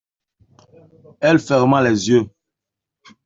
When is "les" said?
1.87-2.07